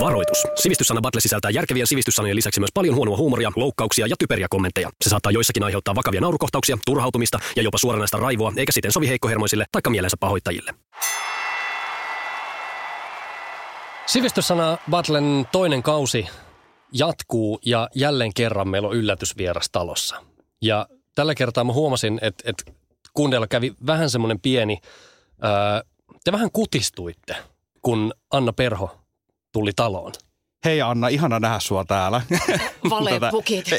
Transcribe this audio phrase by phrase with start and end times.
[0.00, 0.46] Varoitus.
[0.54, 4.90] Sivistyssana Battle sisältää järkevien sivistyssanojen lisäksi myös paljon huonoa huumoria, loukkauksia ja typeriä kommentteja.
[5.04, 9.64] Se saattaa joissakin aiheuttaa vakavia naurukohtauksia, turhautumista ja jopa suoranaista raivoa, eikä siten sovi heikkohermoisille
[9.72, 10.74] tai mielensä pahoittajille.
[14.06, 16.28] Sivistyssana Battlen toinen kausi
[16.92, 20.16] jatkuu ja jälleen kerran meillä on yllätysvieras talossa.
[20.62, 22.72] Ja tällä kertaa mä huomasin, että, että
[23.14, 24.78] kuunnella kävi vähän semmoinen pieni,
[25.40, 25.82] ää,
[26.24, 27.36] te vähän kutistuitte,
[27.82, 29.01] kun Anna Perho
[29.52, 30.12] tuli taloon.
[30.64, 32.22] Hei Anna, ihana nähdä sua täällä.
[32.90, 33.66] Valepukit.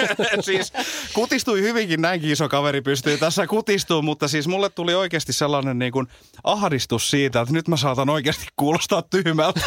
[0.40, 0.72] siis
[1.14, 5.92] kutistui hyvinkin, näinkin iso kaveri pystyy tässä kutistuu, mutta siis mulle tuli oikeasti sellainen niin
[5.92, 6.06] kuin
[6.44, 9.60] ahdistus siitä, että nyt mä saatan oikeasti kuulostaa tyhmältä.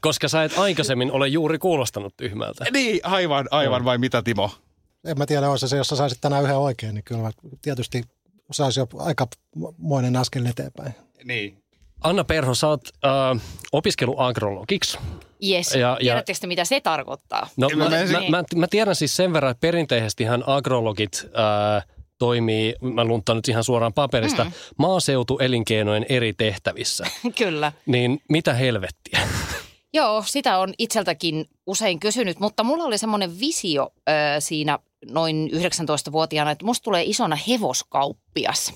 [0.00, 2.64] Koska sä et aikaisemmin ole juuri kuulostanut tyhmältä.
[2.72, 4.50] niin, aivan, aivan vai mitä Timo?
[5.04, 7.30] En mä tiedä, olisi se, jos sä saisit tänään yhden oikein, niin kyllä mä
[7.62, 8.02] tietysti
[8.52, 9.26] saisi jo aika
[9.78, 10.94] moinen askel eteenpäin.
[11.24, 11.61] Niin.
[12.02, 13.42] Anna Perho, sä oot äh,
[13.72, 14.98] opiskeluagrologiksi.
[15.48, 15.74] Yes.
[15.74, 17.48] Ja- ja- Tiedättekö te, mitä se tarkoittaa?
[17.56, 21.26] No, Mä mä, mä, mä, mä tiedän siis sen verran, että perinteisesti hän agrologit
[21.78, 21.86] äh,
[22.18, 24.52] toimii, mä luntaan nyt ihan suoraan paperista, mm.
[24.78, 27.06] maaseutuelinkeinojen eri tehtävissä.
[27.38, 27.72] Kyllä.
[27.86, 29.20] Niin mitä helvettiä?
[29.94, 34.78] Joo, sitä on itseltäkin usein kysynyt, mutta mulla oli semmoinen visio ö, siinä
[35.10, 38.72] noin 19-vuotiaana, että musta tulee isona hevoskauppias.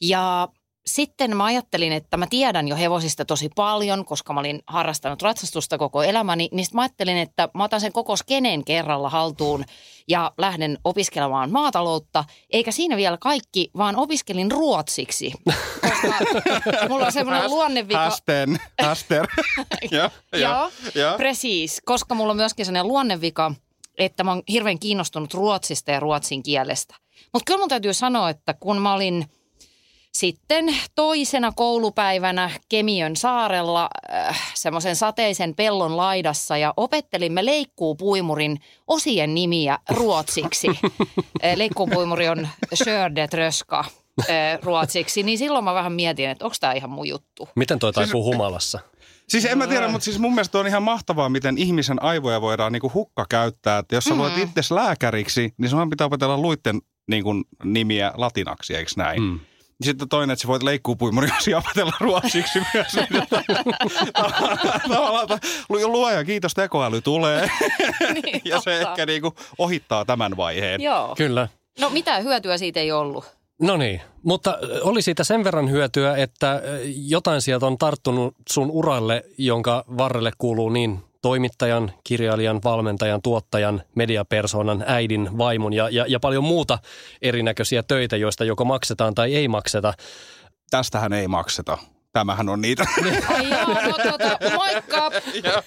[0.00, 0.48] Ja
[0.86, 5.78] sitten mä ajattelin, että mä tiedän jo hevosista tosi paljon, koska mä olin harrastanut ratsastusta
[5.78, 6.48] koko elämäni.
[6.52, 9.64] Niin sit mä ajattelin, että mä otan sen koko skeneen kerralla haltuun
[10.08, 12.24] ja lähden opiskelemaan maataloutta.
[12.50, 15.32] Eikä siinä vielä kaikki, vaan opiskelin ruotsiksi.
[15.80, 16.08] Koska
[16.88, 18.04] mulla on semmoinen luonnevika.
[18.04, 19.26] Hästen, häster.
[19.90, 20.10] ja,
[20.40, 21.14] Joo, ja.
[21.16, 21.82] precis.
[21.84, 23.54] Koska mulla on myöskin sellainen luonnevika,
[23.98, 26.94] että mä oon hirveän kiinnostunut ruotsista ja ruotsin kielestä.
[27.32, 29.26] Mutta kyllä mun täytyy sanoa, että kun mä olin
[30.12, 39.78] sitten toisena koulupäivänä Kemiön saarella äh, semmoisen sateisen pellon laidassa ja opettelimme leikkuupuimurin osien nimiä
[39.90, 40.68] ruotsiksi.
[41.44, 43.84] Äh, leikkuupuimuri on Skördetröska
[44.20, 47.48] äh, ruotsiksi, niin silloin mä vähän mietin, että onko tämä ihan mun juttu.
[47.56, 48.78] Miten toi taipuu humalassa?
[49.28, 52.72] Siis en mä tiedä, mutta siis mun mielestä on ihan mahtavaa, miten ihmisen aivoja voidaan
[52.72, 53.78] niinku hukka käyttää.
[53.78, 54.42] Että jos sä luet Mm.
[54.42, 57.34] itse lääkäriksi, niin sunhan pitää opetella luitten niinku
[57.64, 59.22] nimiä latinaksi, eikö näin?
[59.22, 59.40] Mm.
[59.84, 62.92] Sitten toinen, että sä voit leikkuupuimuriosia opetella ruotsiksi myös.
[64.88, 65.28] Tavallaan,
[65.68, 67.50] luoja, kiitos, tekoäly tulee.
[68.14, 68.90] Niin, ja se totta.
[68.90, 70.80] ehkä niinku ohittaa tämän vaiheen.
[70.80, 71.14] Joo.
[71.16, 71.48] Kyllä.
[71.80, 73.24] No mitään hyötyä siitä ei ollut.
[73.60, 79.24] No niin, mutta oli siitä sen verran hyötyä, että jotain sieltä on tarttunut sun uralle,
[79.38, 86.44] jonka varrelle kuuluu niin toimittajan, kirjailijan, valmentajan, tuottajan, mediapersonan, äidin, vaimon ja, ja, ja paljon
[86.44, 86.78] muuta
[87.22, 89.94] erinäköisiä töitä, joista joko maksetaan tai ei makseta.
[90.70, 91.78] Tästähän ei makseta.
[92.12, 92.84] Tämähän on niitä.
[93.28, 95.10] Ai joo, no tota, moikka!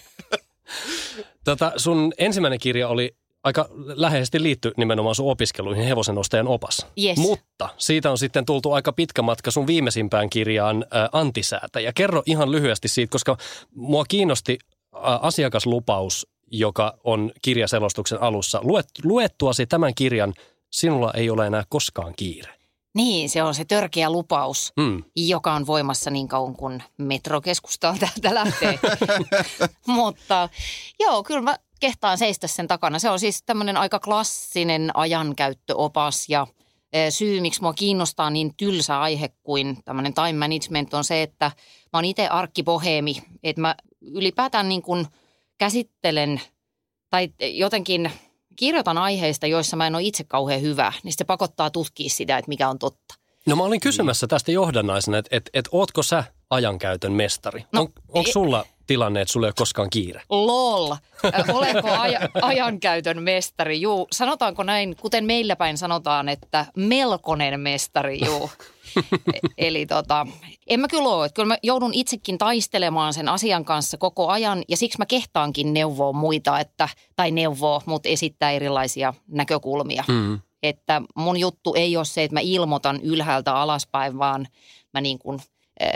[1.44, 6.88] Tota, sun ensimmäinen kirja oli aika läheisesti liitty nimenomaan sun opiskeluihin, Hevosen ostajan opas.
[7.04, 7.18] Yes.
[7.18, 11.94] Mutta siitä on sitten tultu aika pitkä matka sun viimeisimpään kirjaan ä, Antisäätäjä.
[11.94, 13.38] Kerro ihan lyhyesti siitä, koska
[13.76, 14.58] mua kiinnosti
[15.02, 18.60] asiakaslupaus, joka on kirjaselostuksen alussa.
[18.64, 20.34] Luet, luettuasi tämän kirjan,
[20.72, 22.56] sinulla ei ole enää koskaan kiire.
[22.96, 25.04] Niin, se on se törkeä lupaus, Hmm.
[25.16, 28.80] joka on voimassa niin kauan kuin metrokeskusta täältä lähtee.
[29.88, 30.50] Mutta
[31.00, 33.00] joo, kyllä mä kehtaan seistä sen takana.
[33.00, 36.48] Se on siis tämmöinen aika klassinen ajankäyttöopas ja
[36.94, 41.46] eh, syy, miksi mua kiinnostaa niin tylsä aihe kuin tämmöinen time management on se, että
[41.94, 43.76] mä oon itse arkkipoheemi, että mä
[44.12, 45.08] ylipäätään niin kuin
[45.58, 46.42] käsittelen
[47.10, 48.12] tai jotenkin
[48.56, 52.50] kirjoitan aiheista, joissa mä en ole itse kauhean hyvä, niin se pakottaa tutkia sitä, että
[52.50, 53.16] mikä on totta.
[53.46, 57.66] No mä olin kysymässä tästä johdannaisena, että et, et, ootko sä ajankäytön mestari?
[57.72, 60.22] No, on, onko sulla tilanne, että sulla ei ole koskaan kiire?
[60.30, 60.96] Lol.
[61.26, 63.82] Ö, Olenko aja, ajankäytön mestari?
[63.82, 68.50] Juu, sanotaanko näin, kuten meillä päin sanotaan, että melkoinen mestari, juu.
[69.34, 70.28] E- Eli tota,
[70.68, 71.26] en mä kyllä ole.
[71.26, 75.74] Että Kyllä mä joudun itsekin taistelemaan sen asian kanssa koko ajan ja siksi mä kehtaankin
[75.74, 80.04] neuvoa muita, että, tai neuvoa, mutta esittää erilaisia näkökulmia.
[80.08, 80.40] Mm.
[80.64, 84.48] Että mun juttu ei ole se, että mä ilmoitan ylhäältä alaspäin, vaan
[84.94, 85.40] mä niin kuin,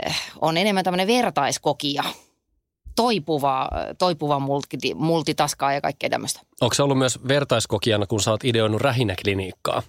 [0.06, 2.04] äh, on enemmän tämmöinen vertaiskokija
[2.96, 6.40] toipuva, toipuva multi, multitaskaa ja kaikkea tämmöistä.
[6.60, 9.82] Onko se ollut myös vertaiskokijana, kun sä oot ideoinut rähinäkliniikkaa?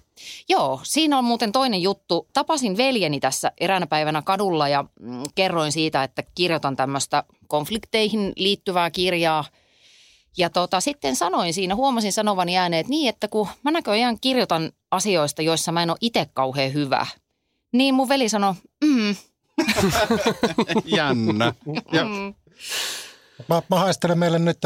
[0.48, 2.28] Joo, siinä on muuten toinen juttu.
[2.32, 8.90] Tapasin veljeni tässä eräänä päivänä kadulla ja mm, kerroin siitä, että kirjoitan tämmöistä konflikteihin liittyvää
[8.90, 9.44] kirjaa.
[10.38, 14.72] Ja tota, sitten sanoin siinä, huomasin sanovani ääneen, että niin, että kun mä näköjään kirjoitan
[14.90, 17.06] asioista, joissa mä en ole itse kauhean hyvä.
[17.72, 18.54] Niin mun veli sanoi,
[18.84, 19.16] mm,
[20.96, 21.54] Jännä.
[21.92, 22.34] Ja, mm.
[23.48, 24.58] Mä, mä haistelen meille nyt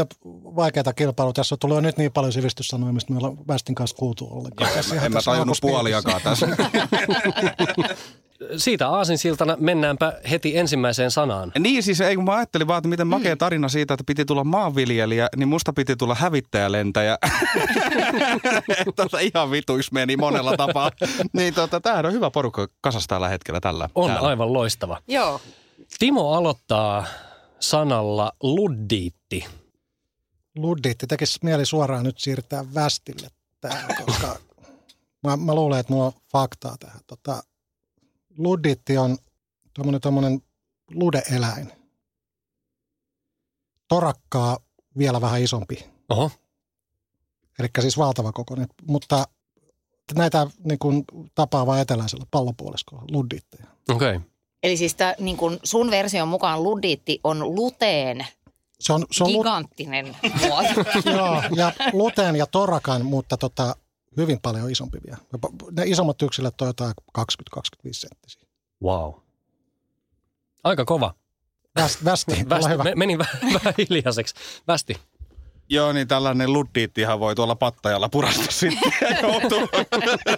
[0.55, 1.33] vaikeita kilpailua.
[1.33, 4.71] Tässä on tullut jo nyt niin paljon sivistyssanoja, mistä me ollaan Västin kanssa kuultu ollenkaan.
[4.71, 6.47] Tässä ihan En mä tajunnut puoliakaan tässä.
[8.57, 11.51] Siitä aasinsiltana mennäänpä heti ensimmäiseen sanaan.
[11.59, 14.43] Niin siis, ei kun mä ajattelin vaan, että miten makea tarina siitä, että piti tulla
[14.43, 17.17] maanviljelijä, niin musta piti tulla hävittäjälentäjä.
[18.95, 20.91] tota, ihan vituis meni monella tapaa.
[21.33, 23.89] niin tota, tämähän on hyvä porukka kasassa tällä hetkellä tällä.
[23.95, 24.27] On täällä.
[24.27, 25.01] aivan loistava.
[25.07, 25.41] Joo.
[25.99, 27.05] Timo aloittaa
[27.59, 29.45] sanalla luddiitti.
[30.55, 33.27] Luddiitti tekisi mieli suoraan nyt siirtää Västille
[33.61, 34.39] tähän, koska
[35.23, 36.99] mä, mä luulen, että mulla on faktaa tähän.
[37.07, 37.43] Tota,
[38.37, 39.17] luddiitti on
[39.73, 40.41] tuommoinen, tuommoinen
[40.91, 41.71] lude-eläin.
[43.87, 44.57] Torakkaa
[44.97, 45.85] vielä vähän isompi.
[46.09, 46.31] Oho,
[47.59, 49.27] Eli siis valtava kokoinen, mutta
[50.15, 51.03] näitä niin kuin,
[51.35, 53.65] tapaa vain eteläisellä pallopuoliskolla, luddiitteja.
[53.89, 54.15] okei.
[54.15, 54.29] Okay.
[54.63, 58.27] Eli siis tää, niin kun sun version mukaan ludiitti on luteen
[58.79, 60.17] Se on, se on lu- giganttinen
[60.47, 60.69] muoto.
[61.17, 63.75] joo, ja luteen ja torakan, mutta tota,
[64.17, 65.17] hyvin paljon isompi vielä.
[65.71, 67.23] Ne isommat yksilöt on jotain 20-25
[67.91, 68.41] senttisiä.
[68.83, 69.13] Wow.
[70.63, 71.13] Aika kova.
[71.75, 72.83] Västi, västi, Västi, hyvä.
[72.83, 74.35] me, meni vähän, vähän hiljaiseksi.
[74.67, 74.97] Västi.
[75.69, 79.69] Joo, niin tällainen luddiittihan voi tuolla pattajalla purasta sitten ja joutuu,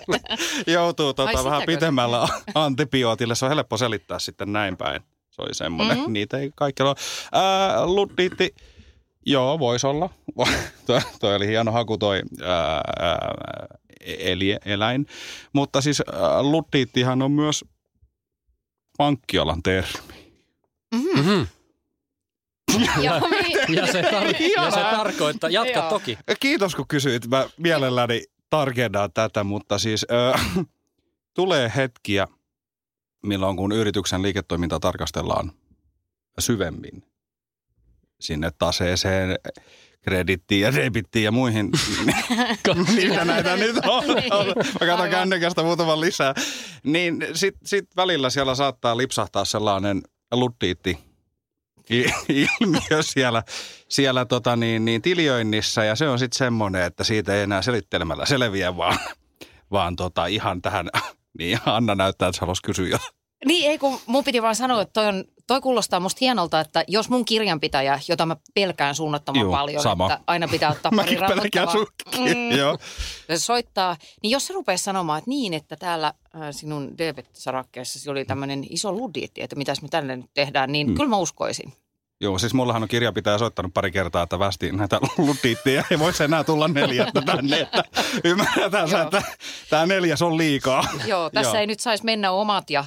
[0.73, 1.65] joutuu tota, vähän sitäkö?
[1.65, 3.35] pitemmällä antibiootille.
[3.35, 5.01] Se on helppo selittää sitten näin päin.
[5.29, 6.01] Se oli semmoinen, Mhm.
[6.01, 6.13] mm-hmm.
[6.13, 6.97] niitä ei kaikilla ole.
[7.43, 8.55] Ää, luddiitti,
[9.25, 10.09] joo, voisi olla.
[10.85, 13.67] toi, toi oli hieno haku toi ää, ää,
[14.01, 15.05] eli, eläin.
[15.53, 17.65] Mutta siis ää, luddiittihan on myös
[18.97, 19.91] pankkialan termi.
[20.95, 21.47] Mm-hmm.
[23.03, 23.58] Joo, niin.
[23.75, 25.89] Ja se, tar- ja se tarkoittaa, jatka Joo.
[25.89, 26.17] toki.
[26.39, 27.27] Kiitos kun kysyit.
[27.27, 30.05] Mä mielelläni tarkennan tätä, mutta siis
[30.35, 30.47] äh,
[31.35, 32.27] tulee hetkiä,
[33.25, 35.51] milloin kun yrityksen liiketoimintaa tarkastellaan
[36.39, 37.03] syvemmin
[38.19, 39.35] sinne taseeseen,
[40.01, 41.69] kredittiin ja debittiin ja muihin.
[42.95, 44.03] Niitä näitä nyt on.
[44.31, 44.47] on.
[44.81, 46.33] Mä katson kännykästä muutaman lisää.
[46.83, 50.01] Niin sit, sit välillä siellä saattaa lipsahtaa sellainen
[50.31, 51.08] luddiitti i-
[52.29, 53.43] ilmiö siellä,
[53.89, 58.25] siellä tota niin, niin tilioinnissa ja se on sitten semmoinen, että siitä ei enää selittelemällä
[58.25, 58.97] selviä, vaan,
[59.71, 60.89] vaan tota ihan tähän,
[61.39, 62.99] niin Anna näyttää, että sä kysyä.
[63.45, 66.83] Niin, ei kun mun piti vaan sanoa, että toi, on, toi kuulostaa musta hienolta, että
[66.87, 70.05] jos mun kirjanpitäjä, jota mä pelkään suunnattoman Juu, paljon, sama.
[70.13, 71.73] että aina pitää ottaa pari rauhoittavaa.
[71.73, 72.51] sutkin, Mm.
[72.57, 72.77] joo.
[73.37, 78.63] Soittaa, niin jos se rupeaa sanomaan, että niin, että täällä äh, sinun debit-sarakkeessasi oli tämmöinen
[78.69, 80.95] iso ludiitti, että mitäs me tälle nyt tehdään, niin Mm.
[80.95, 81.73] kyllä mä uskoisin.
[82.21, 85.83] Joo, siis mullahan on kirjanpitäjä soittanut pari kertaa, että västiin näitä luddiitteja.
[85.91, 87.83] Ei voisi enää tulla neljättä tänne, että
[88.23, 89.21] ymmärretään sä, että
[89.69, 90.83] tämä neljäs on liikaa.
[91.05, 91.59] Joo, tässä Joo.
[91.61, 92.85] ei nyt saisi mennä omat ja.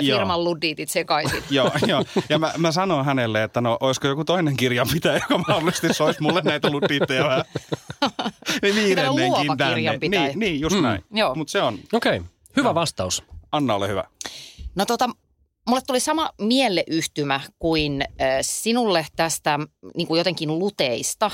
[0.00, 1.42] Firman ludiitit sekaisin.
[1.50, 2.04] Joo, joo.
[2.28, 6.40] Ja mä, mä sanoin hänelle, että no olisiko joku toinen kirjanpitäjä, joka mahdollisesti soisi mulle
[6.44, 7.44] näitä luddiitteja vähän.
[8.62, 9.74] Niin viidennenkin luova tänne.
[9.74, 10.22] kirjanpitäjä.
[10.22, 10.82] Niin, niin just Mm.
[10.82, 11.04] näin.
[11.10, 11.34] Joo.
[11.34, 12.28] Mutta se on, Okei, okay.
[12.56, 13.24] hyvä vastaus.
[13.52, 14.04] Anna ole hyvä.
[14.74, 15.08] No tota,
[15.68, 19.58] mulle tuli sama mieleyhtymä kuin äh, sinulle tästä
[19.96, 21.30] niin kuin jotenkin luteista.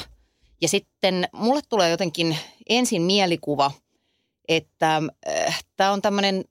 [0.61, 2.37] Ja sitten mulle tulee jotenkin
[2.69, 3.71] ensin mielikuva,
[4.49, 5.03] että
[5.47, 6.45] äh, tämä on tämmöinen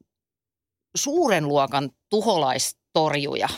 [0.95, 3.50] suuren luokan tuholaistorjuja.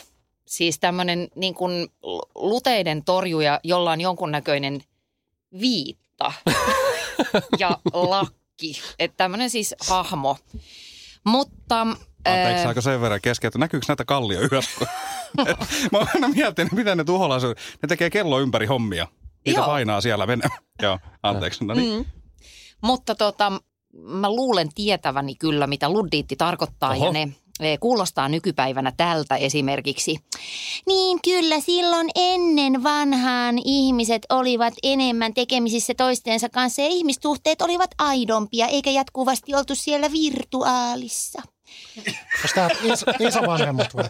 [0.46, 1.88] Siis tämmöinen niin kuin
[2.34, 4.80] luteiden torjuja, jolla on jonkunnäköinen
[5.60, 6.32] viitta
[7.58, 8.80] ja lakki.
[8.98, 10.36] Että tämmöinen siis hahmo.
[11.24, 11.86] Mutta...
[12.24, 14.86] Anteeksi, saako sen verran kesken, että näkyykö näitä kallio yhdessä?
[15.92, 19.08] Mä oon aina miettinyt, mitä ne tuholaiset, ne tekee kello ympäri hommia.
[19.46, 19.66] Niitä Joo.
[19.66, 20.48] painaa siellä mennä.
[20.82, 21.64] Joo, anteeksi.
[21.64, 21.96] No niin.
[21.96, 22.04] Mm.
[22.82, 23.52] Mutta tota,
[23.92, 27.06] mä luulen tietäväni kyllä, mitä luddiitti tarkoittaa Oho.
[27.06, 27.28] ja ne
[27.80, 30.16] kuulostaa nykypäivänä tältä esimerkiksi.
[30.86, 38.66] Niin kyllä, silloin ennen vanhaan ihmiset olivat enemmän tekemisissä toistensa kanssa ja ihmissuhteet olivat aidompia
[38.66, 41.42] eikä jatkuvasti oltu siellä virtuaalissa.
[41.98, 44.04] Onko tämä is, isovanhemmat vai?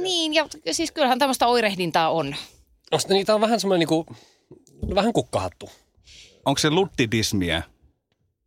[0.00, 2.36] Niin, ja siis kyllähän tämmöistä oirehdintaa on.
[2.92, 4.06] Onko niitä on vähän semmoinen niinku,
[4.94, 5.70] vähän kukkahattu.
[6.44, 7.62] Onko se luddidismiä?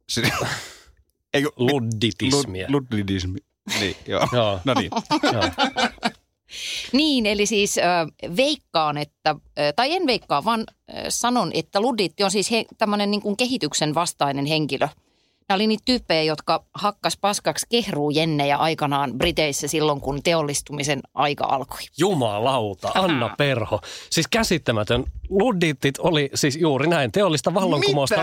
[0.09, 0.21] Si-
[1.33, 2.67] Eikö, Ludditismia.
[2.69, 3.39] Lud, luddidismi.
[3.79, 4.27] Niin, joo.
[4.31, 4.59] Joo.
[4.65, 4.91] No niin.
[5.33, 5.43] Joo.
[6.91, 12.23] Niin, eli siis äh, veikkaan, että, äh, tai en veikkaa, vaan äh, sanon, että luditti
[12.23, 14.87] on siis he, tämmöinen niin kuin kehityksen vastainen henkilö.
[15.51, 21.79] Nämä oli niitä tyyppejä, jotka hakkas paskaksi kehruujennejä aikanaan Briteissä silloin, kun teollistumisen aika alkoi.
[21.97, 23.79] Jumalauta, Anna Perho.
[24.09, 25.03] Siis käsittämätön.
[25.29, 28.15] Luddittit oli siis juuri näin teollista vallankumousta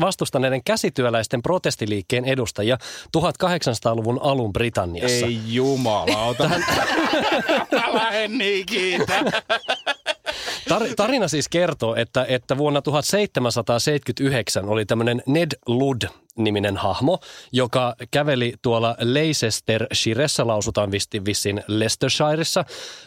[0.00, 2.78] vastustaneiden käsityöläisten protestiliikkeen edustajia
[3.16, 5.26] 1800-luvun alun Britanniassa.
[5.26, 6.50] Ei jumalauta.
[7.86, 9.22] Älä en niin kiitä.
[10.70, 16.02] Tar- tarina siis kertoo, että, että vuonna 1779 oli tämmöinen Ned Ludd
[16.38, 17.18] niminen hahmo,
[17.52, 20.90] joka käveli tuolla Leicestershiressä, lausutaan
[21.24, 22.64] vissiin Leicestershireissa.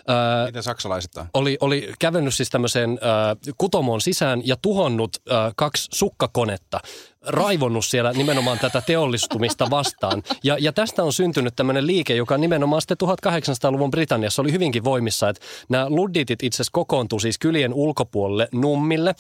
[0.08, 1.28] Ää, Miten saksalaisittain?
[1.34, 6.80] oli, oli kävellyt siis tämmöiseen äh, kutomoon sisään ja tuhonnut äh, kaksi sukkakonetta,
[7.22, 10.24] raivonnut siellä nimenomaan tätä teollistumista vastaan.
[10.44, 15.30] Ja, ja tästä on syntynyt tämmöinen liike, joka nimenomaan sitten 1800-luvun Britanniassa oli hyvinkin voimissa,
[15.30, 19.16] että nämä ludditit itse asiassa kokoontui siis kylien ulkopuolelle nummille,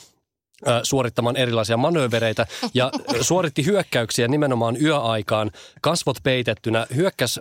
[0.83, 5.51] suorittamaan erilaisia manöövereitä ja suoritti hyökkäyksiä nimenomaan yöaikaan
[5.81, 7.39] kasvot peitettynä, hyökkäs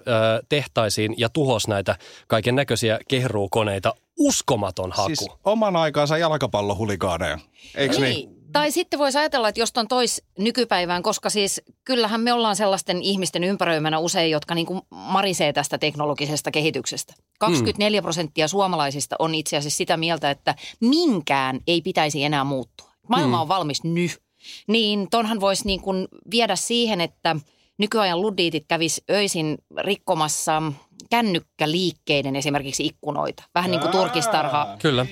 [0.48, 1.96] tehtaisiin ja tuhos näitä
[2.26, 3.94] kaiken näköisiä kehruukoneita.
[4.18, 5.06] Uskomaton haku.
[5.06, 7.38] Siis oman aikaansa jalkapallohulikaaneja,
[7.74, 8.38] eikö niin?
[8.52, 13.02] Tai sitten voisi ajatella, että jos on tois nykypäivään, koska siis kyllähän me ollaan sellaisten
[13.02, 17.14] ihmisten ympäröimänä usein, jotka niin kuin marisee tästä teknologisesta kehityksestä.
[17.38, 22.87] 24 prosenttia suomalaisista on itse asiassa sitä mieltä, että minkään ei pitäisi enää muuttua.
[23.08, 24.18] Maailma on valmis nyt.
[24.66, 27.36] Niin tonhan voisi niin kuin viedä siihen, että
[27.78, 30.62] nykyajan luddiitit kävis öisin rikkomassa
[31.10, 33.42] kännykkäliikkeiden esimerkiksi ikkunoita.
[33.54, 35.06] Vähän niin kuin turkistarha Kyllä,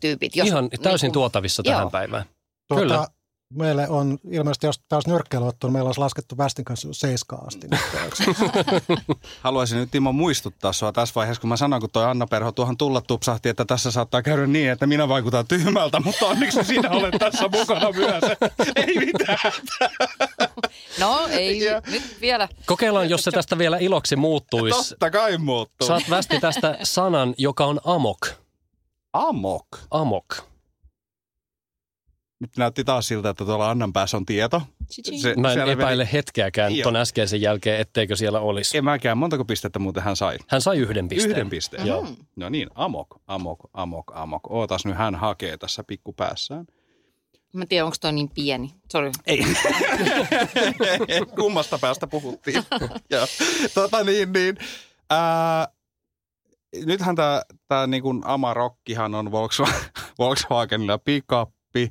[0.00, 0.36] tyypit.
[0.36, 1.90] ihan täysin niin kuin- tuotavissa tähän Joo.
[1.90, 2.24] päivään.
[2.68, 3.06] Tuota, Kyllä.
[3.54, 7.66] Meille on ilmeisesti, jos taas nyrkkeilyottu, niin meillä olisi laskettu Västin kanssa seiskaan asti.
[9.40, 12.76] Haluaisin nyt Timo muistuttaa sua tässä vaiheessa, kun mä sanoin, kun toi Anna Perho tuohon
[12.76, 17.14] tulla tupsahti, että tässä saattaa käydä niin, että minä vaikutan tyhmältä, mutta onneksi sinä olet
[17.18, 18.22] tässä mukana myös.
[18.76, 19.52] Ei mitään.
[21.00, 22.48] No ei Ja- nyt vielä.
[22.66, 24.88] Kokeillaan, jos se tästä vielä iloksi muuttuisi.
[24.88, 25.88] Totta kai muuttuu.
[25.88, 28.18] Saat västi tästä sanan, joka on amok.
[29.12, 29.66] Amok.
[29.90, 30.51] Amok.
[32.42, 34.62] Nyt näytti taas siltä, että tuolla Annan päässä on tieto.
[34.90, 36.84] Se, Mä en epäile hetkeäkään Joo.
[36.84, 38.78] ton äskeisen jälkeen, etteikö siellä olisi.
[38.78, 39.18] En mäkään.
[39.18, 40.38] Montako pistettä muuten hän sai?
[40.48, 41.30] Hän sai yhden pisteen.
[41.30, 41.86] Yhden pisteen.
[41.86, 42.08] Joo.
[42.36, 44.50] No niin, amok, amok, amok, amok.
[44.50, 46.66] Ootas nyt, hän hakee tässä pikkupäässään.
[47.52, 48.74] Mä en tiedä, onko toi niin pieni.
[48.92, 49.10] Sorry.
[49.26, 49.44] Ei.
[51.40, 52.62] Kummasta päästä puhuttiin.
[53.10, 53.26] Joo.
[53.74, 54.56] tota niin, niin.
[55.10, 55.68] Ää,
[56.86, 59.80] nythän tämä tää niinku Amarokkihan on Volkswagen,
[60.18, 61.90] Volkswagenilla pikappi,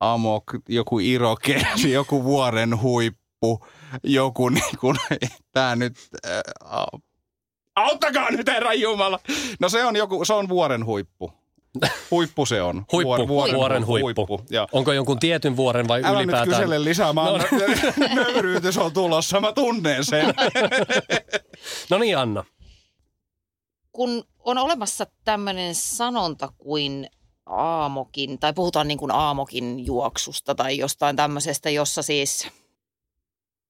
[0.00, 3.66] Amok, joku Irokesi, joku vuoren huippu,
[4.04, 4.94] joku niinku,
[5.54, 7.00] tää nyt, ää, au-
[7.76, 9.18] auttakaa nyt herran Jumala.
[9.60, 11.32] No se on joku, se on vuoren huippu.
[12.10, 12.84] Huippu se on.
[12.92, 14.40] Huippu, Vuor- vuoren huippu.
[14.50, 14.66] Joo.
[14.72, 16.48] Onko jonkun tietyn vuoren vai Älä ylipäätään?
[16.48, 17.46] nyt kysele lisää, mä annan,
[18.14, 20.34] nöyryytys on tulossa, mä tunnen sen.
[21.90, 22.44] No niin, Anna.
[23.92, 27.06] Kun on olemassa tämmöinen sanonta kuin
[27.46, 32.48] aamokin, tai puhutaan niin kuin aamokin juoksusta tai jostain tämmöisestä, jossa siis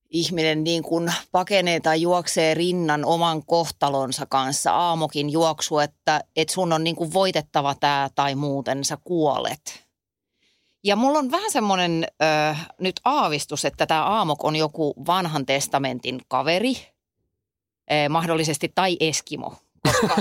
[0.09, 6.73] ihminen niin kuin pakenee tai juoksee rinnan oman kohtalonsa kanssa aamokin juoksu, että, että sun
[6.73, 9.87] on niin kuin voitettava tämä tai muuten sä kuolet.
[10.83, 16.21] Ja mulla on vähän semmoinen ö, nyt aavistus, että tämä Aamok on joku vanhan testamentin
[16.27, 16.77] kaveri,
[17.87, 19.53] eh, mahdollisesti tai Eskimo,
[19.83, 20.15] koska,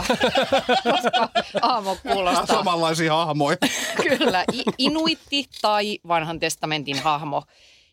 [0.84, 1.28] koska
[1.62, 3.56] Aamok kuulostaa Samanlaisia hahmoja.
[4.18, 4.44] kyllä
[4.78, 7.42] inuitti tai vanhan testamentin hahmo.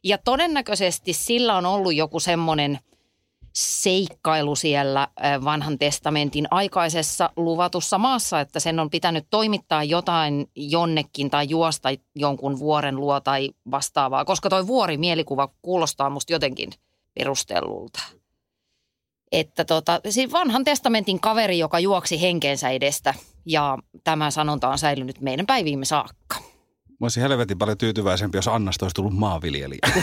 [0.04, 2.80] Ja todennäköisesti sillä on ollut joku semmoinen
[3.54, 5.08] seikkailu siellä
[5.44, 12.60] vanhan testamentin aikaisessa luvatussa maassa, että sen on pitänyt toimittaa jotain jonnekin tai juosta jonkun
[12.60, 16.72] vuoren luo tai vastaavaa, koska toi vuori mielikuva kuulostaa musta jotenkin
[17.14, 18.00] perustellulta.
[19.34, 23.14] Että tota, siis vanhan testamentin kaveri, joka juoksi henkeensä edestä
[23.46, 26.36] ja tämä sanonta on säilynyt meidän päiviimme saakka.
[26.90, 29.80] Mä olisin helvetin paljon tyytyväisempi, jos Annasta olisi tullut maanviljelijä.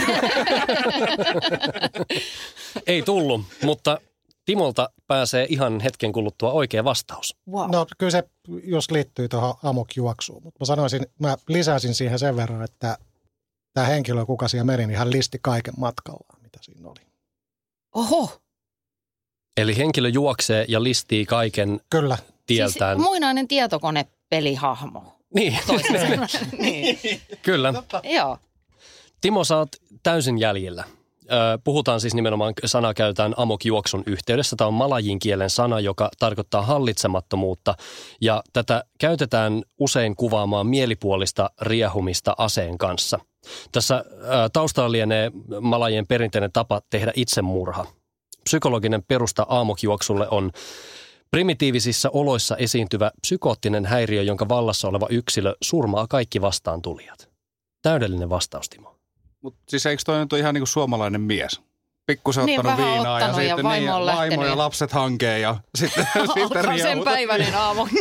[2.87, 3.97] Ei tullut, mutta
[4.45, 7.35] Timolta pääsee ihan hetken kuluttua oikea vastaus.
[7.51, 7.71] Wow.
[7.71, 8.23] No kyllä se
[8.63, 12.97] just liittyy tuohon amokjuoksuun, mutta mä sanoisin, mä lisäsin siihen sen verran, että
[13.73, 17.01] tämä henkilö, kuka siellä meni, niin hän listi kaiken matkallaan, mitä siinä oli.
[17.95, 18.41] Oho,
[19.57, 22.97] Eli henkilö juoksee ja listii kaiken Kyllä, tieltään.
[22.97, 25.03] siis muinainen tietokonepelihahmo.
[25.35, 26.27] niin, sanoen.
[26.59, 26.99] niin.
[27.41, 27.73] kyllä.
[28.03, 28.37] Joo.
[29.21, 29.69] Timo, sä oot
[30.03, 30.83] täysin jäljellä.
[31.31, 34.55] Ö, Puhutaan siis nimenomaan, sana käytetään amokjuoksun yhteydessä.
[34.55, 37.75] Tämä on malajin kielen sana, joka tarkoittaa hallitsemattomuutta.
[38.21, 43.19] Ja tätä käytetään usein kuvaamaan mielipuolista riehumista aseen kanssa.
[43.71, 44.05] Tässä
[44.53, 45.31] taustalla lienee
[45.61, 47.85] malajien perinteinen tapa tehdä itsemurha.
[48.43, 50.51] Psykologinen perusta aamokjuoksulle on
[51.31, 57.29] primitiivisissä oloissa esiintyvä psykoottinen häiriö, jonka vallassa oleva yksilö surmaa kaikki vastaan tulijat.
[57.81, 58.95] Täydellinen vastaus, Timo.
[59.41, 61.61] Mutta siis eikö toi nyt ole ihan niin kuin suomalainen mies?
[62.11, 65.41] Pikkusen Niin, ottanut vähän viinaa ja ottanut ja sitten vaimo niin, vaimo ja lapset hankeen
[65.41, 67.87] ja sitten, sitten sen päiväinen aamu?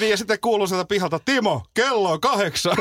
[0.00, 2.76] Niin ja sitten kuuluu sieltä pihalta, Timo, kello on kahdeksan.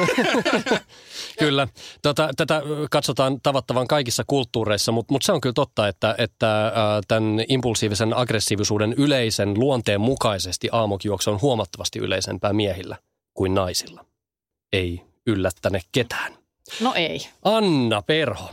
[1.40, 1.68] Kyllä.
[2.02, 6.74] Tota, tätä katsotaan tavattavan kaikissa kulttuureissa, mutta mut se on kyllä totta, että, että äh,
[7.08, 12.98] tämän impulsiivisen aggressiivisuuden yleisen luonteen mukaisesti aamokjuoksu on huomattavasti yleisempää miehillä
[13.34, 14.06] kuin naisilla.
[14.74, 16.42] Ei yllättäne ketään.
[16.82, 17.28] No ei.
[17.44, 18.52] Anna Perho,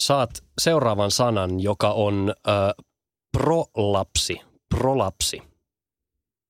[0.00, 0.30] saat
[0.60, 2.54] seuraavan sanan, joka on äh,
[3.32, 4.40] prolapsi.
[4.74, 5.42] Prolapsi.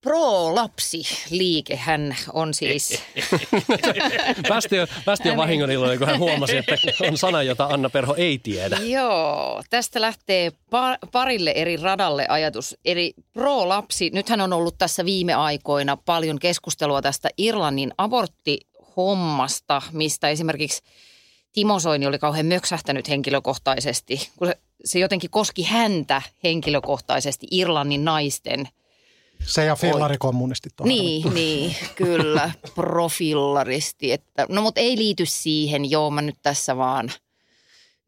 [0.05, 3.03] Pro-lapsi-liikehän on siis,
[4.49, 6.77] Päästi jo, päästi jo vahingon iloinen, kun hän huomasi, että
[7.09, 8.77] on sana, jota Anna Perho ei tiedä.
[8.77, 12.77] joo, tästä lähtee pa- parille eri radalle ajatus.
[12.85, 20.83] Eli pro-lapsi, nythän on ollut tässä viime aikoina paljon keskustelua tästä Irlannin aborttihommasta, mistä esimerkiksi
[21.53, 28.69] Timo Soini oli kauhean möksähtänyt henkilökohtaisesti, kun se, se jotenkin koski häntä henkilökohtaisesti Irlannin naisten–
[29.47, 34.13] Se ja fillarikommunistit on Niin, niin, kyllä, profillaristi.
[34.13, 37.13] Että, no mutta ei liity siihen, joo mä nyt tässä vaan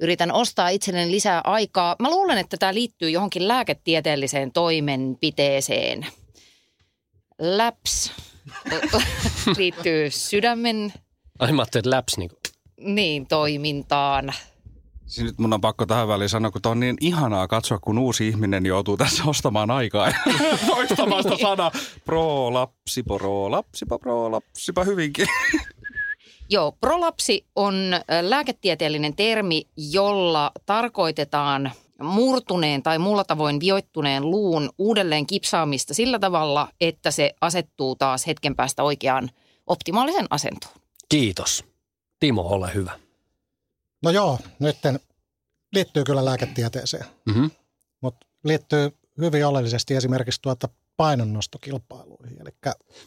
[0.01, 1.97] yritän ostaa itselleni lisää aikaa.
[1.99, 6.07] Mä luulen, että tämä liittyy johonkin lääketieteelliseen toimenpiteeseen.
[7.39, 8.13] Läps
[9.59, 10.93] liittyy sydämen
[11.39, 12.42] Ai mä ajattelin, että läps niin kuin.
[12.83, 14.33] Niin, toimintaan.
[15.07, 18.29] Siis nyt mun on pakko tähän väliin sanoa, kun on niin ihanaa katsoa, kun uusi
[18.29, 20.15] ihminen joutuu tässä ostamaan aikaa ja
[20.67, 21.71] toistamaan sitä sanaa.
[22.05, 25.27] Pro lapsi, pro lapsi, pro lapsipa hyvinkin.
[26.51, 27.75] Joo, prolapsi on
[28.23, 31.73] lääketieteellinen termi, jolla tarkoitetaan
[32.03, 38.57] murtuneen tai muulla tavoin vioittuneen luun uudelleen kipsaamista sillä tavalla, että se asettuu taas hetken
[38.57, 39.31] päästä oikeaan
[39.67, 40.75] optimaalisen asentoon.
[41.09, 41.72] Kiitos.
[42.23, 42.99] Timo, ole hyvä.
[44.03, 44.77] No joo, nyt
[45.75, 47.51] liittyy kyllä lääketieteeseen, Mm-hmm.
[48.01, 52.37] mutta liittyy hyvin oleellisesti esimerkiksi tuota painonnostokilpailuihin.
[52.41, 52.51] Eli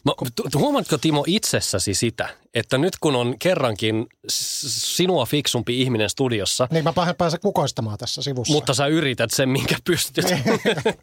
[0.04, 6.10] Mä, tu- tu- huomaatko Timo itsessäsi sitä, että nyt kun on kerrankin sinua fiksumpi ihminen
[6.10, 8.52] studiossa, niin mä pääsen pääsen kukoistamaan tässä sivussa.
[8.54, 10.24] mutta sä yrität sen, minkä pystyt.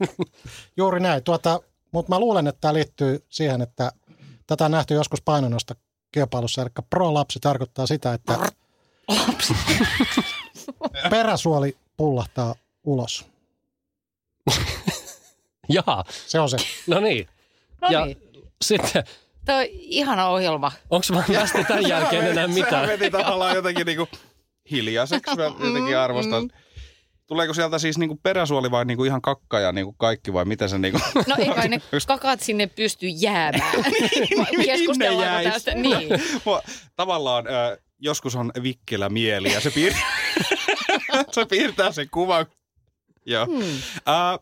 [0.78, 1.24] Juuri näin.
[1.24, 1.60] Tuota,
[1.92, 3.92] mutta mä luulen, että tämä liittyy siihen, että
[4.48, 5.76] tätä on nähty joskus painonnosta
[6.14, 6.62] kilpailussa.
[6.62, 8.40] Eli pro-lapsi tarkoittaa sitä, että
[11.10, 13.26] peräsuoli pullahtaa ulos.
[15.70, 16.58] Jaa, Se on se.
[16.88, 17.28] no niin.
[17.82, 18.18] No ja niin.
[18.62, 19.04] sitten,
[19.46, 20.72] Tämä on ihana ohjelma.
[20.90, 22.88] onko mä tästä tämän jälkeen enää Sehän mitään?
[22.88, 24.08] veti tavallaan jotenkin niinku
[24.72, 25.36] hiljaiseksi.
[25.36, 26.50] Mä jotenkin arvostan.
[27.28, 30.78] Tuleeko sieltä siis niinku peräsuoli vai niinku ihan kakka ja niinku kaikki vai miten se
[30.78, 31.00] niinku...
[31.28, 33.84] No ei kai ne kakat sinne pysty jäämään.
[34.66, 35.54] Keskustellaanko jäis?
[35.54, 35.76] tästä?
[35.76, 36.10] Niin.
[36.46, 36.62] Mua-
[36.96, 39.94] Tavallaan äh, joskus on vikkelä mieli ja se, piir...
[41.32, 42.46] se piirtää sen kuvan.
[43.26, 43.46] Joo.
[43.46, 43.62] Hmm.
[44.10, 44.40] Äh,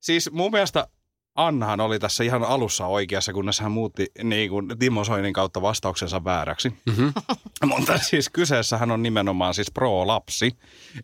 [0.00, 0.86] siis mun mielestä
[1.34, 6.24] Annahan oli tässä ihan alussa oikeassa, kunnes hän muutti niin kuin Timo Soinin kautta vastauksensa
[6.24, 6.68] vääräksi.
[6.86, 7.12] Mm-hmm.
[7.76, 10.50] Mutta siis kyseessähän on nimenomaan siis pro-lapsi,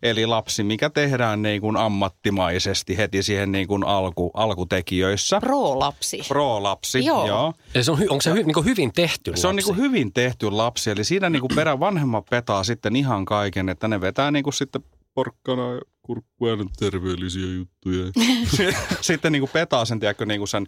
[0.03, 5.39] eli lapsi, mikä tehdään niin kuin ammattimaisesti heti siihen niin kuin alku, alkutekijöissä.
[5.39, 6.21] Pro-lapsi.
[6.27, 7.27] Pro-lapsi, Joo.
[7.27, 7.53] joo.
[7.75, 9.67] Eli se on, onko se hy, niin hyvin tehty Se on lapsi?
[9.67, 13.69] niin kuin hyvin tehty lapsi, eli siinä niin kuin perä vanhemmat petaa sitten ihan kaiken,
[13.69, 14.81] että ne vetää niin kuin sitten
[15.17, 18.05] porkkana ja kurkkua ja terveellisiä juttuja.
[19.01, 20.67] sitten niin kuin petaa sen, tiedätkö, niin kuin sen,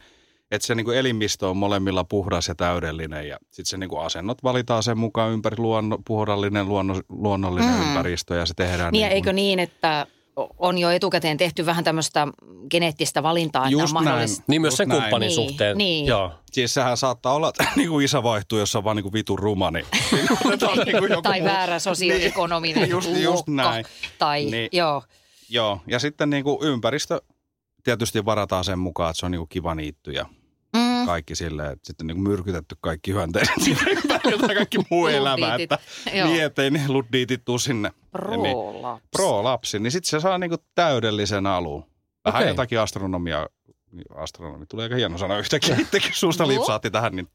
[0.52, 4.02] että se niin kuin elimistö on molemmilla puhdas ja täydellinen ja sitten se niin kuin
[4.02, 7.82] asennot valitaan sen mukaan ympäri luonno, puhdallinen luonno, luonnollinen Mm.
[7.82, 10.08] ympäristö ja se tehdään Niin niin eikö niin, että
[10.58, 12.28] on jo etukäteen tehty vähän tämmöistä
[12.72, 14.06] geneettistä valintaa, että Just näin.
[14.06, 14.44] mahdollista.
[14.48, 15.02] Niin myös Just sen näin.
[15.02, 15.78] kumppanin Niin, suhteen.
[15.78, 16.06] niin.
[16.06, 16.32] Joo.
[16.52, 19.40] Siis sehän saattaa olla, että niin kuin isä vaihtuu, jos on vaan niin kuin vitun
[19.40, 20.28] ruma, niin niin
[20.98, 21.50] kuin joku tai muu.
[21.50, 23.86] väärä sosioekonominen Niin, just- just näin.
[24.18, 24.70] Tai Niin.
[24.72, 25.04] joo.
[25.50, 27.22] Joo, ja sitten niin kuin ympäristö
[27.84, 30.26] tietysti varataan sen mukaan, että se on niin kuin kiva niitty ja
[30.74, 31.06] Mm.
[31.06, 35.80] kaikki silleen, että sitten niin myrkytetty kaikki hyönteiset sinne ympärillä ja kaikki muu elämä, että
[36.14, 36.28] Joo.
[36.28, 37.90] niin, ettei ne luddiitit tuu sinne.
[37.90, 39.08] Niin, Pro-lapsi.
[39.12, 41.86] pro-lapsi, niin sitten se saa niin kuin täydellisen alun.
[42.26, 42.52] Vähän Okei.
[42.52, 43.48] jotakin astronomia,
[44.16, 47.28] astronomi, tulee aika hieno sana yhtäkkiä, itsekin suusta lipsaatti tähän, niin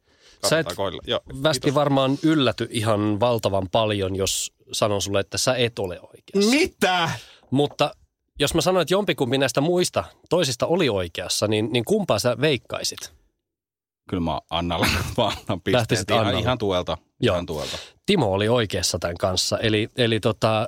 [0.49, 0.66] Sä et.
[1.07, 1.75] Joo, Västi kiitos.
[1.75, 6.51] varmaan ylläty ihan valtavan paljon, jos sanon sulle, että sä et ole oikeassa.
[6.51, 7.11] Mitä?
[7.51, 7.94] Mutta
[8.38, 13.12] jos mä sanoin, että jompikumpi näistä muista toisista oli oikeassa, niin, niin kumpaa sä veikkaisit?
[14.09, 14.87] Kyllä mä Annalle
[15.17, 16.40] vaan annan pisteet Lähtisit ihan, Annalle.
[16.40, 16.99] ihan tuelta.
[17.21, 17.35] Joo.
[17.35, 17.77] Ihan tuelta.
[18.07, 19.59] Timo oli oikeassa tämän kanssa.
[19.59, 20.67] Eli, eli tota, ä,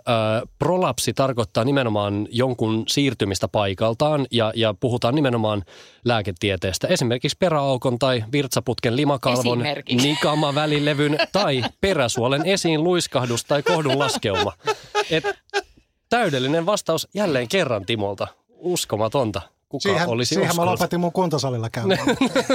[0.58, 5.62] prolapsi tarkoittaa nimenomaan jonkun siirtymistä paikaltaan ja, ja puhutaan nimenomaan
[6.04, 6.88] lääketieteestä.
[6.88, 10.08] Esimerkiksi peräaukon tai virtsaputken limakalvon, Esimerkiksi.
[10.08, 14.52] nikamavälilevyn tai peräsuolen esiin luiskahdus tai kohdun laskeuma.
[15.10, 15.24] Et
[16.08, 18.26] Täydellinen vastaus jälleen kerran Timolta.
[18.48, 19.42] Uskomatonta.
[19.82, 20.70] Kuka Siihen, olisi siihen mä uskonut?
[20.70, 21.98] lopetin mun kuntosalilla käymään.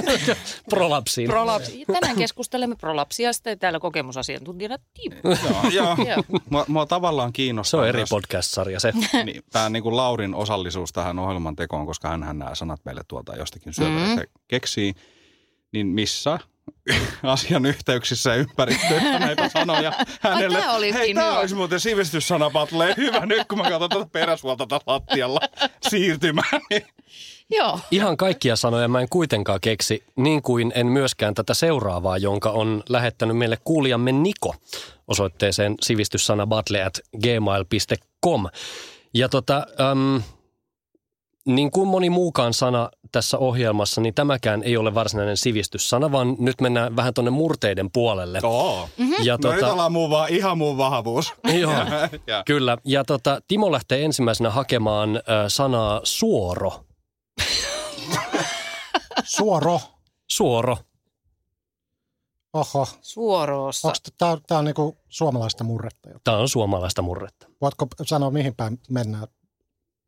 [0.69, 1.29] Prolapsiin.
[1.29, 1.85] Prolapsi.
[1.93, 5.15] Tänään keskustelemme prolapsiasta ja täällä kokemusasiantuntijana Timo.
[5.23, 6.07] Joo, joo.
[6.07, 6.23] Joo.
[6.49, 8.93] Mua, mua tavallaan kiinnostaa Se on eri podcast-sarja se.
[9.25, 13.35] niin, tämä niin kuin Laurin osallisuus tähän ohjelman tekoon, koska hän nämä sanat meille tuolta
[13.35, 14.41] jostakin syöpäreistä mm-hmm.
[14.47, 14.93] keksii.
[15.73, 16.39] Niin missä
[17.23, 20.69] asian yhteyksissä ja ympäristöissä näitä sanoja hänelle.
[20.69, 21.39] olikin Hei, tämä hyvä.
[21.39, 22.93] olisi muuten sivistyssana Patle.
[22.97, 25.39] Hyvä nyt, kun mä katson tätä peräsuolta taas lattialla
[25.89, 26.61] siirtymään.
[26.69, 26.85] Niin
[27.49, 27.79] Joo.
[27.91, 32.83] Ihan kaikkia sanoja mä en kuitenkaan keksi, niin kuin en myöskään tätä seuraavaa, jonka on
[32.89, 34.55] lähettänyt meille kuulijamme Niko
[35.07, 38.45] osoitteeseen sivistyssanabattle at gmail.com.
[39.13, 40.21] Ja tota, äm,
[41.45, 46.61] niin kuin moni muukaan sana tässä ohjelmassa, niin tämäkään ei ole varsinainen sivistyssana, vaan nyt
[46.61, 48.39] mennään vähän tuonne murteiden puolelle.
[48.43, 48.89] Oo.
[49.23, 51.33] Ja No nyt ollaan muu va- ihan muun vahvuus.
[51.61, 51.71] Joo,
[52.27, 52.43] Ja.
[52.45, 52.77] kyllä.
[52.85, 56.85] Ja tota, Timo lähtee ensimmäisenä hakemaan äh, sanaa suoro.
[59.23, 59.79] Suoro.
[60.31, 60.77] Suoro.
[62.53, 62.87] Oho.
[63.01, 63.87] Suoroossa.
[63.87, 66.09] Onko tää, tää on niinku suomalaista murretta?
[66.23, 67.47] Tämä on suomalaista murretta.
[67.61, 69.27] Voitko sanoa mihin päin mennään?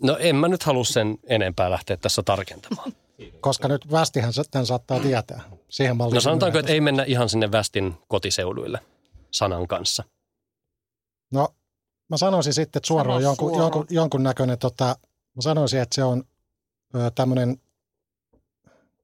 [0.04, 2.94] No en mä nyt halua sen enempää lähteä tässä tarkentamaan.
[3.42, 5.42] Koska nyt västihän tämän saattaa tietää.
[5.70, 6.60] Siihen No sanotaanko, menee.
[6.60, 8.80] että ei mennä ihan sinne Västin kotiseuduille
[9.32, 10.04] sanan kanssa.
[11.32, 11.50] No,
[12.10, 13.64] mä sanoisin sitten, että suoro Sano on jonkun, suoro.
[13.64, 14.86] jonkun, jonkun näköinen, tota,
[15.36, 16.24] mä sanoisin, että se on
[17.16, 17.58] tämmöinen,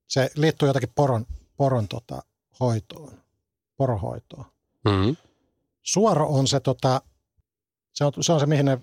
[0.08, 1.26] se liittyy jotakin poron,
[1.58, 2.24] poron tota,
[2.60, 3.14] hoitoon,
[3.78, 4.46] porohoitoon.
[4.86, 5.16] Mm-hmm.
[5.84, 7.02] Suoro on se, tota,
[7.94, 8.80] se, on, se on se, mihin ne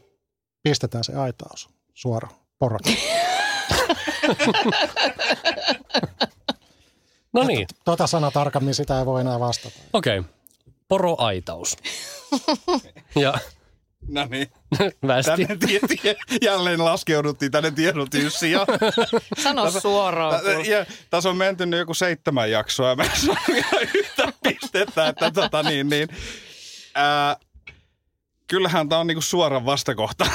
[0.63, 2.29] pistetään se aitaus, suoro,
[2.59, 2.83] porot.
[7.33, 9.75] No niin, Tota sana tarkemmin sitä ei voi enää vastata.
[9.93, 10.19] okei.
[10.19, 10.31] Okay.
[10.89, 11.77] Poroaitaus.
[13.17, 13.35] ja
[14.09, 14.51] No niin.
[15.07, 15.31] västi.
[15.47, 18.53] Tänne tie, tie, jälleen laskeuduttiin tänne tiedotyssiin.
[18.53, 18.67] Ja,
[19.43, 20.41] Sano suoraan.
[20.45, 24.33] tä- ja, tässä on menty nyt joku seitsemän jaksoa ja mä en saa vielä yhtä
[24.43, 25.09] pistettä.
[25.09, 26.09] Että, tota, niin, niin,
[26.95, 27.37] ää,
[28.49, 30.27] kyllähän tämä on niinku suora vastakohta.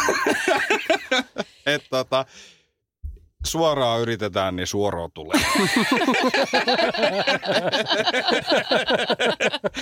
[1.65, 2.25] että tota,
[3.45, 5.41] suoraan yritetään, niin suoraan tulee.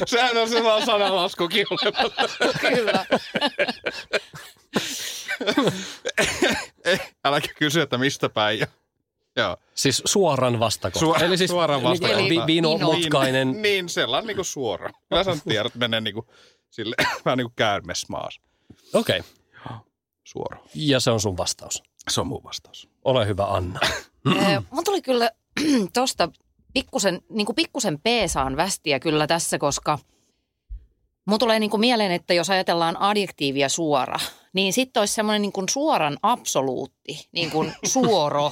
[0.05, 2.59] Sehän on sellainen sanalaskukin olemassa.
[2.59, 3.05] Kyllä.
[7.25, 8.59] Äläkä kysy, että mistä päin.
[8.59, 8.67] Ja,
[9.35, 9.57] joo.
[9.75, 10.99] Siis suoran vastakohta.
[10.99, 12.19] Suora- Eli siis suoran vastakohta.
[12.19, 12.77] Eli vino, Vino.
[12.93, 13.51] mutkainen.
[13.51, 14.89] Niin, niin sellainen niin kuin suora.
[15.25, 16.27] Sä nyt tiedät, menee niin kuin,
[16.69, 18.39] sille, vähän niin kuin käärmesmaas.
[18.93, 19.19] Okei.
[19.19, 19.31] Okay.
[20.31, 20.57] Suora.
[20.75, 21.83] Ja se on sun vastaus.
[22.09, 22.89] Se on mun vastaus.
[23.05, 23.79] Ole hyvä, Anna.
[24.41, 25.31] Eh, Mun tuli kyllä
[25.93, 26.29] tosta
[26.73, 29.99] pikkusen, niin kuin pikkusen peesaan västiä kyllä tässä, koska
[31.25, 34.19] mun tulee niin kuin mieleen, että jos ajatellaan adjektiivia suora,
[34.53, 38.51] niin sitten olisi semmoinen niin kuin suoran absoluutti, niin kuin suoro.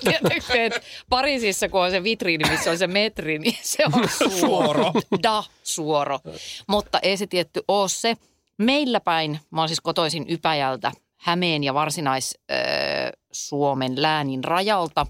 [0.00, 4.92] Tiedätkö, että Pariisissa, kun on se vitriini, missä on se metri, niin se on suoro.
[5.22, 6.20] Da, suoro.
[6.66, 8.16] Mutta ei se tietty ole se.
[8.60, 15.06] Meillä päin, mä oon siis kotoisin Ypäjältä, Hämeen ja Varsinais-Suomen läänin rajalta,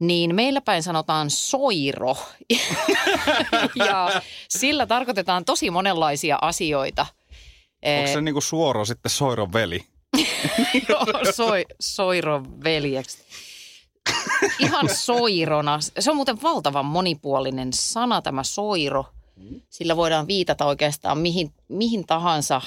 [0.00, 2.16] niin meillä päin sanotaan soiro.
[3.88, 7.06] ja sillä tarkoitetaan tosi monenlaisia asioita.
[7.98, 9.84] Onko se niin kuin suora sitten Soiron veli?
[10.88, 13.18] Joo, soi, soiron veljeksi.
[14.58, 15.78] Ihan soirona.
[15.98, 19.04] Se on muuten valtavan monipuolinen sana tämä soiro.
[19.68, 22.60] Sillä voidaan viitata oikeastaan mihin, mihin tahansa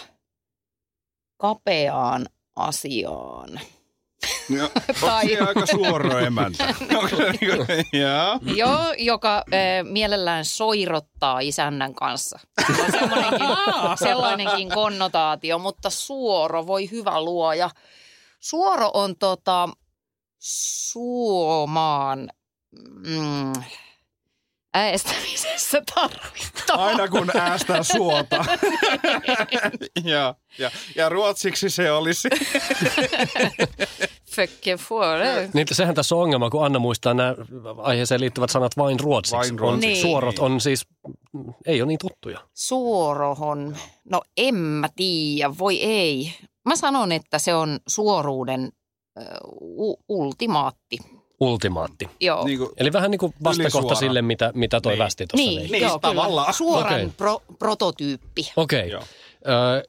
[1.37, 3.59] kapeaan asiaan.
[4.49, 4.69] Joo.
[5.01, 5.37] Tai- Tai...
[5.47, 6.75] aika suoro emäntä.
[8.01, 8.39] Jaa.
[8.55, 9.43] Joo, joka äh,
[9.83, 12.39] mielellään soirottaa isännän kanssa.
[12.69, 13.47] On sellainenkin,
[14.07, 17.69] sellainenkin konnotaatio, mutta suoro, voi hyvä luoja.
[18.39, 19.69] Suoro on tota,
[20.91, 22.29] suomaan
[23.05, 23.53] mm,
[24.73, 26.85] äästämisessä tarvittava.
[26.85, 28.45] Aina kun äästää suota.
[30.03, 32.29] ja, ja, ja ruotsiksi se olisi.
[34.35, 35.49] Föcke före.
[35.53, 37.35] Niin sehän tässä on ongelma, kun Anna muistaa nämä
[37.77, 39.37] aiheeseen liittyvät sanat vain ruotsiksi.
[39.37, 39.87] Vain On, ruotsiksi.
[39.87, 40.01] Niin.
[40.01, 40.87] Suorot on siis,
[41.65, 42.39] ei ole niin tuttuja.
[42.53, 43.77] Suorohon.
[44.09, 46.33] No en mä tiedä, voi ei.
[46.65, 48.71] Mä sanon, että se on suoruuden
[49.17, 49.21] ö,
[49.61, 50.97] u- ultimaatti.
[51.41, 52.09] Ultimaatti.
[52.19, 52.45] Joo.
[52.45, 54.99] niin kuin, Eli vähän niin kuin vastakohta sille, mitä, mitä toi Niin.
[54.99, 55.71] västi tuossa Niin.
[55.71, 55.99] Niin, joo, kyllä.
[56.13, 56.53] tavallaan.
[56.53, 57.09] Suoran Okei.
[57.17, 58.51] pro, prototyyppi.
[58.55, 58.89] Okei.
[58.89, 59.03] Joo.
[59.47, 59.83] Ö,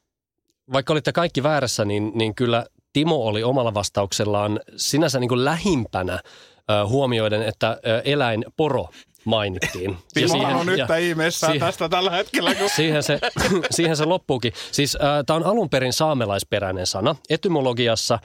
[0.73, 6.15] vaikka olitte kaikki väärässä, niin, niin kyllä Timo oli omalla vastauksellaan sinänsä niin kuin lähimpänä
[6.15, 8.89] ö, huomioiden, että ö, eläin, poro,
[9.25, 9.91] mainittiin.
[9.91, 9.97] Ja
[10.29, 13.19] Timo on nyt ja- ihmeessään siihen- tästä tällä hetkellä, kun Siihen se,
[13.71, 14.53] siihen se loppuukin.
[14.73, 17.17] Siis äh, tämä on alun perin saamelaisperäinen sana.
[17.31, 18.21] Etymologiassa äh,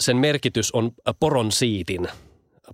[0.00, 2.08] sen merkitys on poron siitin,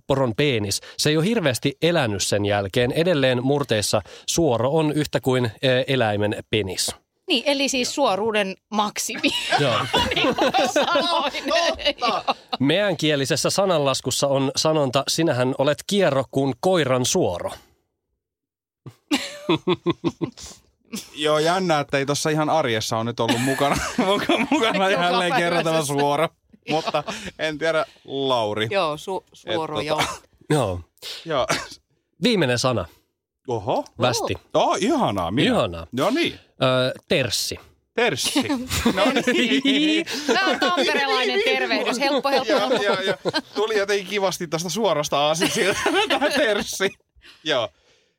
[0.07, 0.81] poron peenis.
[0.97, 2.91] Se ei ole hirveästi elänyt sen jälkeen.
[2.91, 5.51] Edelleen murteissa suoro on yhtä kuin äh,
[5.87, 6.95] eläimen penis.
[7.27, 9.29] Niin, eli siis suoruuden maksimi.
[9.59, 9.79] Joo.
[10.15, 10.35] niin
[10.73, 11.33] sanoin.
[12.59, 17.51] Meänkielisessä sananlaskussa on sanonta, sinähän olet kierro kuin koiran suoro.
[21.15, 25.93] Joo, jännä, että ei tuossa ihan arjessa on nyt ollut mukana, mukana, mukana jälleen Jokapäiväisessä.
[25.93, 26.29] suora.
[26.75, 27.03] Mutta
[27.39, 28.67] en tiedä, Lauri.
[28.71, 29.99] Joo, su- suoru, Et joo.
[30.01, 30.21] tota-
[30.55, 30.79] Joo.
[31.25, 31.47] Joo.
[32.23, 32.85] Viimeinen sana,
[33.47, 33.85] Oho.
[34.01, 34.33] västi.
[34.53, 35.31] Oh, ihanaa.
[35.31, 35.47] Minä.
[35.47, 35.87] Ihanaa.
[35.91, 36.39] No niin.
[36.63, 37.59] Öö, terssi.
[37.95, 38.43] Terssi.
[38.95, 39.03] No
[39.33, 40.05] niin.
[40.27, 41.99] Tämä on tamperelainen tervehdys.
[41.99, 43.17] Helppo, helppo, ja, ja, ja.
[43.55, 46.89] Tuli jotenkin kivasti tästä suorasta aasisilta tämä terssi.
[47.43, 47.69] Joo.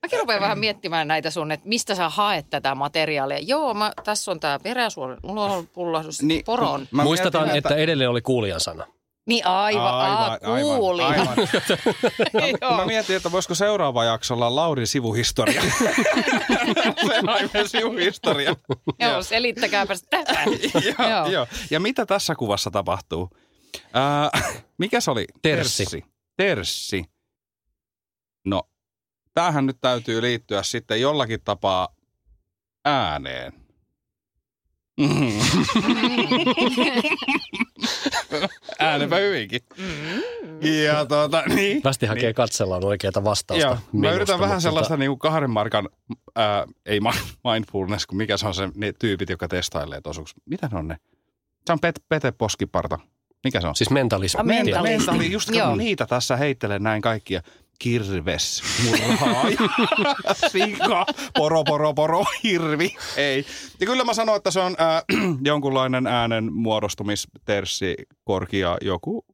[0.03, 3.39] Mäkin rupean vähän miettimään näitä sun, että mistä sä haet tätä materiaalia.
[3.39, 6.89] Joo, mä, tässä on tämä peräsuolen ulopullahdus, niin, poron.
[6.91, 8.87] mä Muistetaan, mietin, että edelleen oli kuulijan sana.
[9.27, 11.07] Niin aivan, aivan, kuulin.
[11.07, 11.37] aivan.
[12.63, 12.77] Joo.
[12.77, 15.63] Mä mietin, että voisiko seuraava jakso olla Laurin sivuhistoria.
[17.53, 18.57] Se sivuhistoria.
[18.99, 20.39] Joo, selittäkääpä tätä.
[20.75, 21.27] Joo, Joo.
[21.27, 21.47] joo.
[21.71, 23.31] Ja mitä tässä kuvassa tapahtuu?
[23.93, 24.31] Ää,
[24.79, 25.25] mikä se oli?
[25.43, 25.85] Terssi.
[25.85, 26.05] Terssi.
[26.37, 27.05] Terssi.
[28.45, 28.63] No,
[29.38, 31.88] tämähän nyt täytyy liittyä sitten jollakin tapaa
[32.85, 33.53] ääneen.
[35.01, 35.09] Mm.
[38.79, 39.61] Äänepä hyvinkin.
[40.87, 41.85] Ja tuota, niin.
[41.85, 43.66] Västi hakee katsellaan oikeaa vastausta.
[43.66, 45.88] Joo, mä yritän vähän sellaista tota- niinku kahden markan,
[46.37, 50.35] ää, ei mi- mindfulness, kun mikä se on se ne tyypit, jotka testailee tosuksi.
[50.44, 50.96] Mitä ne on ne?
[51.66, 52.98] Se on Pet, Pete Poskiparta.
[53.44, 53.77] Mikä se on?
[53.77, 54.42] Siis mentalismi.
[54.42, 54.64] Mentalismi.
[54.64, 54.98] Tiedän.
[54.98, 57.42] Mentali, just kato, niitä tässä heittelen näin kaikkia.
[57.79, 59.59] Kirves, murhaaja,
[60.51, 62.97] sika, poro, poro, poro, hirvi.
[63.17, 63.47] Ei.
[63.81, 65.03] Ja kyllä mä sanon, että se on äh,
[65.51, 69.25] jonkunlainen äänen muodostumisterssi, korkea joku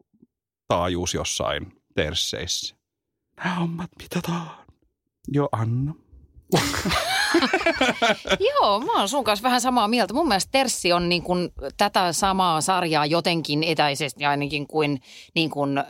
[0.68, 2.76] taajuus jossain tersseissä.
[3.36, 4.50] Nämä hommat mitataan.
[5.28, 5.94] Jo Anna.
[8.50, 10.14] Joo, mä oon sun kanssa vähän samaa mieltä.
[10.14, 15.00] Mun mielestä Terssi on niin kuin tätä samaa sarjaa jotenkin etäisesti ainakin kuin,
[15.34, 15.84] niin kuin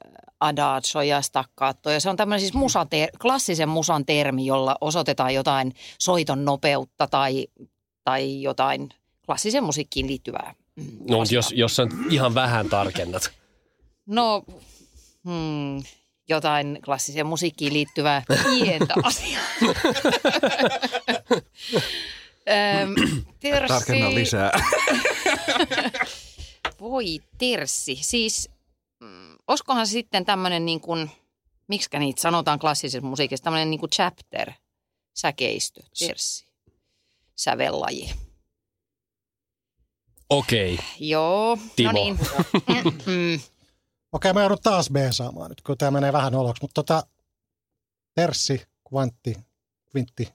[0.44, 1.90] adagio ja staccato.
[1.90, 7.46] Ja se on tämmöinen siis musate- klassisen musan termi, jolla osoitetaan jotain soiton nopeutta tai,
[8.04, 8.88] tai jotain
[9.26, 10.54] klassisen musiikkiin liittyvää.
[10.76, 13.30] mm, No, mutta jos, jos sä ihan vähän tarkennat.
[14.06, 14.44] No,
[15.24, 15.82] hmm,
[16.28, 19.42] jotain klassiseen musiikkiin liittyvää pientä asiaa.
[22.82, 22.94] Öm,
[23.40, 24.50] Terssi, Tarkenna lisää.
[26.80, 27.04] voi
[27.38, 27.98] Terssi.
[28.00, 28.50] Siis,
[29.00, 31.10] mm, olisikohan se sitten tämmöinen niin kuin,
[31.68, 34.52] miksikä niitä sanotaan klassisessa musiikissa, tämmöinen niin kuin chapter,
[35.14, 36.46] säkeistö, Terssi,
[37.36, 38.14] sävellaji.
[40.30, 40.78] Okei.
[40.98, 41.92] Joo, Timo.
[41.92, 42.18] no niin.
[43.06, 43.40] Mm,
[44.12, 46.62] Okei, mä joudun taas B saamaan nyt, kun tämä menee vähän oloksi.
[46.62, 47.06] Mutta tota,
[48.14, 49.36] terssi, kvantti,
[49.90, 50.28] kvintti.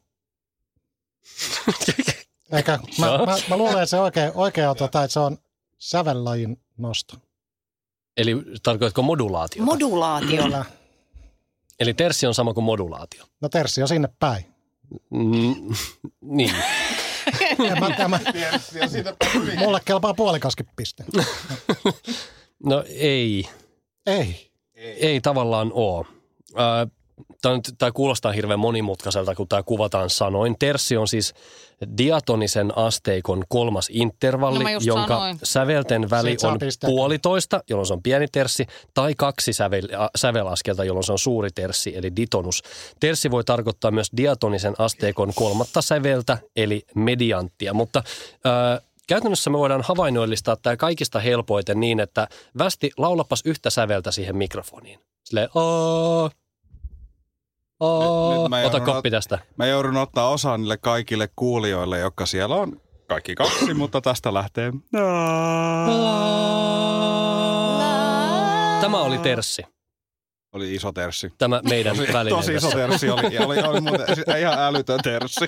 [2.53, 5.37] Eikä, mä, mä, mä, luulen, että se oikein, oikein on, tota, että se on
[5.77, 7.15] sävellajin nosto.
[8.19, 9.65] Eli tarkoitatko modulaatiota?
[9.65, 10.43] modulaatio.
[10.43, 10.65] Kyllä.
[11.79, 13.23] Eli terssi on sama kuin modulaatio.
[13.41, 14.45] No terssi on sinne päin.
[15.09, 15.55] Mm,
[16.37, 16.55] niin.
[17.59, 18.19] En mä, en mä,
[19.57, 21.03] mulle kelpaa puolikaskin piste.
[22.65, 23.49] No ei.
[24.05, 24.51] Ei.
[24.75, 26.05] Ei tavallaan ole.
[26.53, 26.87] Tämä,
[27.77, 30.55] tämä kuulostaa hirveän monimutkaiselta, kun tämä kuvataan sanoin.
[30.59, 31.33] Terssi on siis
[31.97, 35.39] diatonisen asteikon kolmas intervalli, No jonka sanoin.
[35.43, 36.91] sävelten väli Siitä on pisteet.
[36.91, 41.49] puolitoista, jolloin se on pieni terssi, tai kaksi sävel, ä, sävelaskelta, jolloin se on suuri
[41.55, 42.63] terssi, eli ditonus.
[42.99, 48.03] Terssi voi tarkoittaa myös diatonisen asteikon kolmatta säveltä, eli medianttia, mutta...
[48.45, 52.27] Ää, Käytännössä me voidaan havainnoillistaa tämä kaikista helpoiten niin, että
[52.57, 54.99] västi laulapas yhtä säveltä siihen mikrofoniin.
[55.23, 55.49] Silleen,
[57.79, 58.29] aa.
[58.33, 59.39] Nyt- nyt mä Ota joudun koppi ot- tästä.
[59.57, 64.71] Mä joudun ottaa osaa niille kaikille kuulijoille, jotka siellä on kaikki kaksi, mutta tästä lähtee.
[68.81, 69.63] Tämä oli terssi.
[70.53, 71.33] Oli iso terssi.
[71.37, 74.07] Tämä meidän Tosi, väline tosi iso terssi oli, ja oli, oli muuten
[74.39, 75.45] ihan älytön terssi.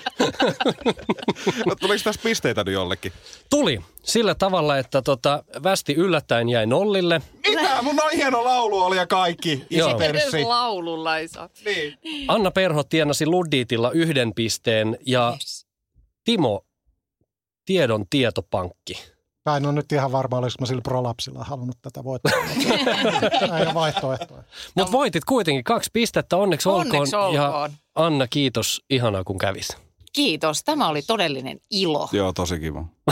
[1.65, 3.13] no, tuliko tässä pisteitä nyt jollekin?
[3.49, 7.21] Tuli sillä tavalla, että tota, västi yllättäen jäi nollille.
[7.47, 7.81] Mitä?
[7.81, 9.65] Mun on hieno laulu oli ja kaikki.
[9.69, 9.97] Iso Joo.
[9.99, 10.37] terssi.
[10.37, 11.49] Edes laululla ei saa.
[11.65, 11.97] Niin.
[12.27, 15.37] Anna Perho tienasi Luddiitilla yhden pisteen ja
[16.23, 16.65] Timo
[17.65, 18.93] tiedon tietopankki
[19.45, 22.31] Mä en ole nyt ihan varma, olisiko mä sillä prolapsilla halunnut tätä voittaa.
[23.49, 24.43] ole vaihtoehtoja.
[24.75, 27.33] Mutta voitit kuitenkin kaksi pistettä, onneksi, Onneksi olkoon.
[27.33, 27.71] Ja olkoon.
[27.95, 29.77] Anna, kiitos, ihanaa kun kävis.
[30.13, 32.09] Kiitos, tämä oli todellinen ilo.
[32.11, 32.85] Joo, tosi kiva.